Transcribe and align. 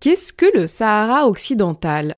Qu'est-ce 0.00 0.32
que 0.32 0.46
le 0.56 0.68
Sahara 0.68 1.26
occidental? 1.26 2.14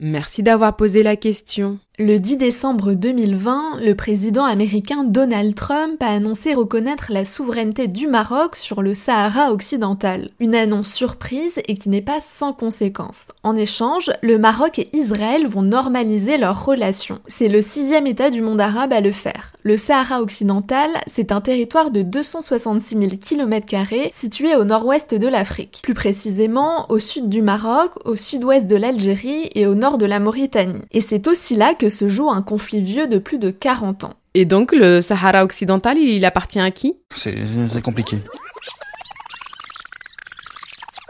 Merci 0.00 0.42
d'avoir 0.42 0.74
posé 0.74 1.04
la 1.04 1.14
question. 1.14 1.78
Le 1.96 2.18
10 2.18 2.38
décembre 2.38 2.94
2020, 2.94 3.78
le 3.80 3.94
président 3.94 4.44
américain 4.44 5.04
Donald 5.04 5.54
Trump 5.54 6.02
a 6.02 6.08
annoncé 6.08 6.52
reconnaître 6.52 7.12
la 7.12 7.24
souveraineté 7.24 7.86
du 7.86 8.08
Maroc 8.08 8.56
sur 8.56 8.82
le 8.82 8.96
Sahara 8.96 9.52
occidental. 9.52 10.30
Une 10.40 10.56
annonce 10.56 10.92
surprise 10.92 11.60
et 11.68 11.76
qui 11.76 11.88
n'est 11.88 12.02
pas 12.02 12.20
sans 12.20 12.52
conséquences. 12.52 13.28
En 13.44 13.56
échange, 13.56 14.10
le 14.22 14.38
Maroc 14.38 14.80
et 14.80 14.88
Israël 14.92 15.46
vont 15.46 15.62
normaliser 15.62 16.36
leurs 16.36 16.64
relations. 16.64 17.20
C'est 17.28 17.46
le 17.46 17.62
sixième 17.62 18.08
État 18.08 18.30
du 18.30 18.40
monde 18.40 18.60
arabe 18.60 18.92
à 18.92 19.00
le 19.00 19.12
faire. 19.12 19.52
Le 19.62 19.76
Sahara 19.76 20.20
occidental, 20.20 20.90
c'est 21.06 21.30
un 21.30 21.40
territoire 21.40 21.92
de 21.92 22.02
266 22.02 22.96
000 22.96 23.10
km 23.24 24.10
situé 24.10 24.56
au 24.56 24.64
nord-ouest 24.64 25.14
de 25.14 25.28
l'Afrique. 25.28 25.78
Plus 25.84 25.94
précisément, 25.94 26.90
au 26.90 26.98
sud 26.98 27.28
du 27.28 27.40
Maroc, 27.40 27.92
au 28.04 28.16
sud-ouest 28.16 28.66
de 28.66 28.74
l'Algérie 28.74 29.48
et 29.54 29.68
au 29.68 29.76
nord 29.76 29.96
de 29.96 30.06
la 30.06 30.18
Mauritanie. 30.18 30.82
Et 30.90 31.00
c'est 31.00 31.28
aussi 31.28 31.54
là 31.54 31.74
que 31.74 31.83
se 31.88 32.08
joue 32.08 32.30
un 32.30 32.42
conflit 32.42 32.80
vieux 32.80 33.06
de 33.06 33.18
plus 33.18 33.38
de 33.38 33.50
40 33.50 34.04
ans. 34.04 34.14
Et 34.34 34.44
donc 34.44 34.72
le 34.72 35.00
Sahara 35.00 35.44
occidental, 35.44 35.96
il 35.98 36.24
appartient 36.24 36.58
à 36.60 36.70
qui? 36.70 36.96
C'est 37.14 37.82
compliqué. 37.82 38.18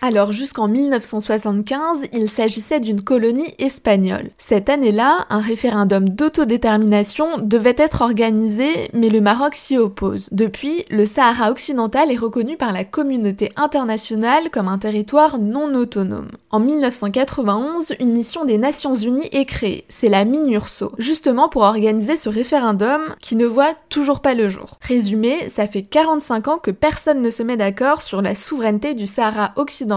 Alors 0.00 0.30
jusqu'en 0.30 0.68
1975, 0.68 2.02
il 2.12 2.30
s'agissait 2.30 2.78
d'une 2.78 3.02
colonie 3.02 3.52
espagnole. 3.58 4.30
Cette 4.38 4.68
année-là, 4.68 5.26
un 5.28 5.40
référendum 5.40 6.08
d'autodétermination 6.08 7.38
devait 7.38 7.74
être 7.76 8.02
organisé, 8.02 8.90
mais 8.92 9.08
le 9.08 9.20
Maroc 9.20 9.56
s'y 9.56 9.76
oppose. 9.76 10.28
Depuis, 10.30 10.84
le 10.88 11.04
Sahara 11.04 11.50
occidental 11.50 12.12
est 12.12 12.16
reconnu 12.16 12.56
par 12.56 12.72
la 12.72 12.84
communauté 12.84 13.50
internationale 13.56 14.50
comme 14.52 14.68
un 14.68 14.78
territoire 14.78 15.40
non 15.40 15.74
autonome. 15.74 16.30
En 16.52 16.60
1991, 16.60 17.94
une 17.98 18.12
mission 18.12 18.44
des 18.44 18.56
Nations 18.56 18.94
Unies 18.94 19.28
est 19.32 19.46
créée, 19.46 19.84
c'est 19.88 20.08
la 20.08 20.24
MINURSO, 20.24 20.92
justement 20.98 21.48
pour 21.48 21.62
organiser 21.62 22.16
ce 22.16 22.28
référendum 22.28 23.00
qui 23.20 23.34
ne 23.34 23.46
voit 23.46 23.74
toujours 23.88 24.20
pas 24.20 24.34
le 24.34 24.48
jour. 24.48 24.78
Résumé, 24.80 25.48
ça 25.48 25.66
fait 25.66 25.82
45 25.82 26.48
ans 26.48 26.58
que 26.58 26.70
personne 26.70 27.20
ne 27.20 27.30
se 27.30 27.42
met 27.42 27.56
d'accord 27.56 28.00
sur 28.00 28.22
la 28.22 28.36
souveraineté 28.36 28.94
du 28.94 29.08
Sahara 29.08 29.50
occidental 29.56 29.87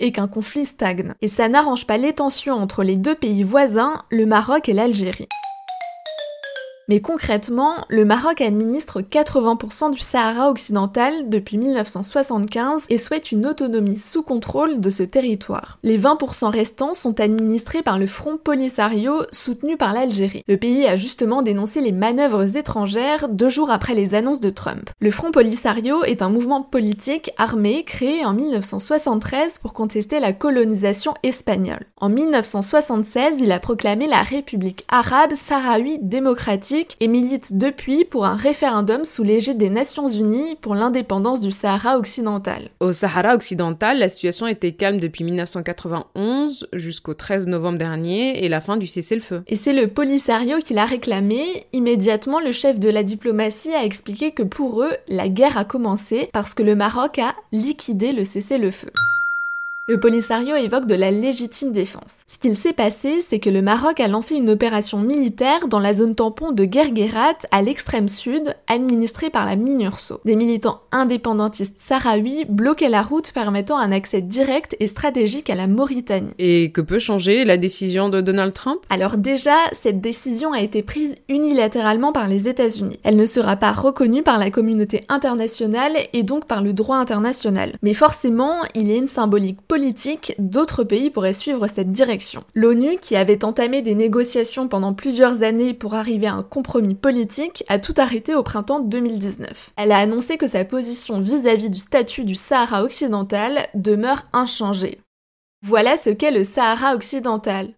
et 0.00 0.12
qu'un 0.12 0.28
conflit 0.28 0.66
stagne. 0.66 1.14
Et 1.22 1.28
ça 1.28 1.48
n'arrange 1.48 1.86
pas 1.86 1.96
les 1.96 2.12
tensions 2.12 2.54
entre 2.54 2.82
les 2.82 2.96
deux 2.96 3.14
pays 3.14 3.42
voisins, 3.42 4.02
le 4.10 4.26
Maroc 4.26 4.68
et 4.68 4.72
l'Algérie. 4.72 5.28
Mais 6.88 7.00
concrètement, 7.00 7.74
le 7.88 8.06
Maroc 8.06 8.40
administre 8.40 9.02
80% 9.02 9.92
du 9.92 10.00
Sahara 10.00 10.48
occidental 10.48 11.28
depuis 11.28 11.58
1975 11.58 12.84
et 12.88 12.96
souhaite 12.96 13.30
une 13.30 13.46
autonomie 13.46 13.98
sous 13.98 14.22
contrôle 14.22 14.80
de 14.80 14.88
ce 14.88 15.02
territoire. 15.02 15.78
Les 15.82 15.98
20% 15.98 16.46
restants 16.46 16.94
sont 16.94 17.20
administrés 17.20 17.82
par 17.82 17.98
le 17.98 18.06
Front 18.06 18.38
Polisario 18.38 19.22
soutenu 19.32 19.76
par 19.76 19.92
l'Algérie. 19.92 20.44
Le 20.48 20.56
pays 20.56 20.86
a 20.86 20.96
justement 20.96 21.42
dénoncé 21.42 21.82
les 21.82 21.92
manœuvres 21.92 22.56
étrangères 22.56 23.28
deux 23.28 23.50
jours 23.50 23.70
après 23.70 23.94
les 23.94 24.14
annonces 24.14 24.40
de 24.40 24.50
Trump. 24.50 24.88
Le 24.98 25.10
Front 25.10 25.30
Polisario 25.30 26.04
est 26.04 26.22
un 26.22 26.30
mouvement 26.30 26.62
politique 26.62 27.32
armé 27.36 27.84
créé 27.84 28.24
en 28.24 28.32
1973 28.32 29.58
pour 29.58 29.74
contester 29.74 30.20
la 30.20 30.32
colonisation 30.32 31.12
espagnole. 31.22 31.84
En 31.98 32.08
1976, 32.08 33.36
il 33.40 33.52
a 33.52 33.60
proclamé 33.60 34.06
la 34.06 34.22
République 34.22 34.86
arabe 34.88 35.34
sahraoui 35.34 35.98
démocratique 36.00 36.77
et 37.00 37.08
milite 37.08 37.56
depuis 37.58 38.04
pour 38.04 38.24
un 38.24 38.36
référendum 38.36 39.04
sous 39.04 39.22
l'égide 39.22 39.58
des 39.58 39.70
Nations 39.70 40.08
Unies 40.08 40.56
pour 40.60 40.74
l'indépendance 40.74 41.40
du 41.40 41.50
Sahara 41.50 41.98
occidental. 41.98 42.70
Au 42.80 42.92
Sahara 42.92 43.34
occidental, 43.34 43.98
la 43.98 44.08
situation 44.08 44.46
était 44.46 44.72
calme 44.72 44.98
depuis 44.98 45.24
1991 45.24 46.68
jusqu'au 46.72 47.14
13 47.14 47.46
novembre 47.46 47.78
dernier 47.78 48.44
et 48.44 48.48
la 48.48 48.60
fin 48.60 48.76
du 48.76 48.86
cessez-le-feu. 48.86 49.42
Et 49.46 49.56
c'est 49.56 49.72
le 49.72 49.88
Polisario 49.88 50.58
qui 50.58 50.74
l'a 50.74 50.84
réclamé. 50.84 51.66
Immédiatement, 51.72 52.40
le 52.40 52.52
chef 52.52 52.78
de 52.78 52.90
la 52.90 53.02
diplomatie 53.02 53.74
a 53.74 53.84
expliqué 53.84 54.32
que 54.32 54.42
pour 54.42 54.82
eux, 54.82 54.92
la 55.08 55.28
guerre 55.28 55.58
a 55.58 55.64
commencé 55.64 56.28
parce 56.32 56.54
que 56.54 56.62
le 56.62 56.74
Maroc 56.74 57.18
a 57.18 57.34
liquidé 57.52 58.12
le 58.12 58.24
cessez-le-feu. 58.24 58.90
Le 59.90 59.98
Polisario 59.98 60.54
évoque 60.54 60.84
de 60.84 60.94
la 60.94 61.10
légitime 61.10 61.72
défense. 61.72 62.18
Ce 62.26 62.36
qu'il 62.36 62.56
s'est 62.56 62.74
passé, 62.74 63.22
c'est 63.26 63.38
que 63.38 63.48
le 63.48 63.62
Maroc 63.62 64.00
a 64.00 64.08
lancé 64.08 64.34
une 64.34 64.50
opération 64.50 64.98
militaire 64.98 65.66
dans 65.66 65.78
la 65.78 65.94
zone 65.94 66.14
tampon 66.14 66.52
de 66.52 66.66
Guerguerat, 66.66 67.38
à 67.52 67.62
l'extrême 67.62 68.10
sud, 68.10 68.54
administrée 68.66 69.30
par 69.30 69.46
la 69.46 69.56
MINURSO. 69.56 70.20
Des 70.26 70.36
militants 70.36 70.82
indépendantistes 70.92 71.78
sahraouis 71.78 72.44
bloquaient 72.44 72.90
la 72.90 73.00
route 73.00 73.32
permettant 73.32 73.78
un 73.78 73.90
accès 73.90 74.20
direct 74.20 74.76
et 74.78 74.88
stratégique 74.88 75.48
à 75.48 75.54
la 75.54 75.66
Mauritanie. 75.66 76.34
Et 76.38 76.70
que 76.70 76.82
peut 76.82 76.98
changer 76.98 77.46
la 77.46 77.56
décision 77.56 78.10
de 78.10 78.20
Donald 78.20 78.52
Trump? 78.52 78.80
Alors 78.90 79.16
déjà, 79.16 79.56
cette 79.72 80.02
décision 80.02 80.52
a 80.52 80.60
été 80.60 80.82
prise 80.82 81.16
unilatéralement 81.30 82.12
par 82.12 82.28
les 82.28 82.46
États-Unis. 82.46 83.00
Elle 83.04 83.16
ne 83.16 83.24
sera 83.24 83.56
pas 83.56 83.72
reconnue 83.72 84.22
par 84.22 84.36
la 84.36 84.50
communauté 84.50 85.04
internationale 85.08 85.96
et 86.12 86.24
donc 86.24 86.44
par 86.44 86.60
le 86.60 86.74
droit 86.74 86.98
international. 86.98 87.78
Mais 87.80 87.94
forcément, 87.94 88.56
il 88.74 88.90
y 88.90 88.92
a 88.92 88.96
une 88.96 89.08
symbolique 89.08 89.62
politique 89.62 89.77
politique, 89.78 90.34
d'autres 90.40 90.82
pays 90.82 91.08
pourraient 91.08 91.32
suivre 91.32 91.68
cette 91.68 91.92
direction. 91.92 92.42
L'ONU, 92.52 92.98
qui 93.00 93.14
avait 93.14 93.44
entamé 93.44 93.80
des 93.80 93.94
négociations 93.94 94.66
pendant 94.66 94.92
plusieurs 94.92 95.44
années 95.44 95.72
pour 95.72 95.94
arriver 95.94 96.26
à 96.26 96.34
un 96.34 96.42
compromis 96.42 96.96
politique, 96.96 97.62
a 97.68 97.78
tout 97.78 97.94
arrêté 97.96 98.34
au 98.34 98.42
printemps 98.42 98.80
2019. 98.80 99.70
Elle 99.76 99.92
a 99.92 99.98
annoncé 99.98 100.36
que 100.36 100.48
sa 100.48 100.64
position 100.64 101.20
vis-à-vis 101.20 101.70
du 101.70 101.78
statut 101.78 102.24
du 102.24 102.34
Sahara 102.34 102.82
occidental 102.82 103.68
demeure 103.74 104.24
inchangée. 104.32 104.98
Voilà 105.64 105.96
ce 105.96 106.10
qu'est 106.10 106.32
le 106.32 106.42
Sahara 106.42 106.96
occidental. 106.96 107.77